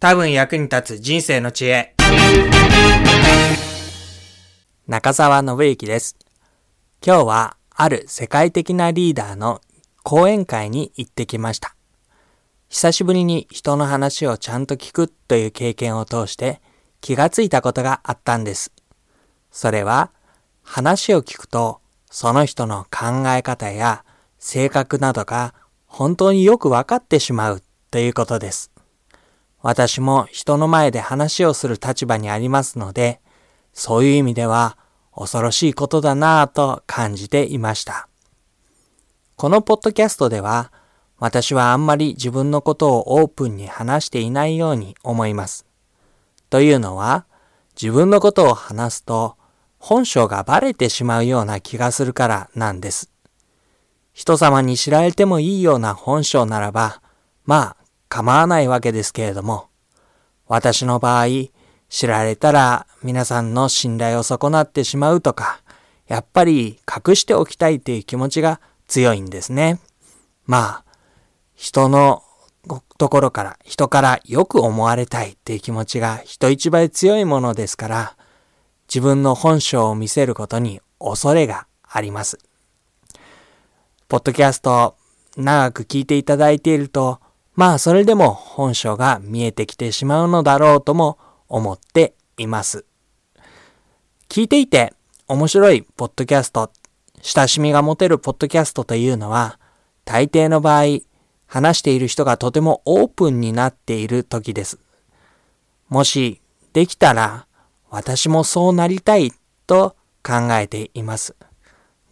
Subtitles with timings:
[0.00, 1.96] 多分役に立つ人生の知恵。
[4.86, 6.16] 中澤信之です。
[7.04, 9.60] 今日はある世界的なリーダーの
[10.04, 11.74] 講演会に行ってきました。
[12.68, 16.62] 久しぶりに人の話をちゃんと聞くという経験を通して
[17.00, 18.70] 気がついたことがあったんです。
[19.50, 20.12] それは
[20.62, 24.04] 話を聞くとその人の考え方や
[24.38, 25.54] 性格などが
[25.86, 28.70] 本当によくわかってしまうということです。
[29.60, 33.20] 私も人の前で話をする立場にありますので、
[33.72, 34.78] そういう意味では
[35.14, 38.08] 恐ろしいことだなぁと感じていました。
[39.36, 40.72] このポッドキャストでは、
[41.18, 45.66] 私はあんまり自分のことをオープンに話していないように思います。
[46.50, 47.26] というのは、
[47.80, 49.36] 自分のことを話すと、
[49.78, 53.10] 本性がバレてしまうような気がするからなんです。
[54.12, 57.00] 人様に知られてもいいような本性ならば、
[57.44, 59.68] まあ構わないわけですけれども、
[60.46, 61.26] 私の場合、
[61.88, 65.60] 知られたら皆さんの信頼を損なってしまうとか、
[66.06, 69.78] やっぱり隠しておきたいという気持ちが強いんですね。
[70.46, 70.84] まあ、
[71.54, 72.22] 人の
[72.98, 78.16] ところから、人からよく思われたいっていう気持ちが人一倍強いものですから、
[78.88, 82.38] 自分の本性を見せることに恐れがあります。
[84.08, 84.96] ポッドキャスト
[85.36, 87.20] 長く聞いていただいていると、
[87.58, 92.84] まあそれでも本性が見えてきてしまうのだろうとも思っています。
[94.28, 94.94] 聞いていて
[95.26, 96.70] 面白いポッドキャスト、
[97.20, 99.58] 親しみが持てるポッドキャストというのは、
[100.04, 101.00] 大抵の場合、
[101.48, 104.78] 話している人がとてもオープンになっている時です。
[105.88, 106.40] もし
[106.74, 107.48] できたら、
[107.90, 109.32] 私もそうなりたい
[109.66, 111.34] と考えています。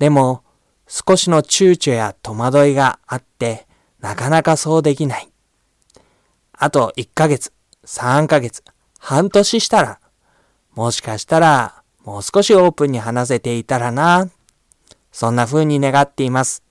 [0.00, 0.42] でも、
[0.88, 3.68] 少しの躊躇や戸惑いがあって、
[4.00, 5.28] なかなかそうできない。
[6.58, 7.52] あと1ヶ月、
[7.84, 8.62] 3ヶ月、
[8.98, 10.00] 半年したら、
[10.74, 14.28] もしかしたら、もう少しオープンに話せていたらな。
[15.12, 16.62] そんな風に願っています。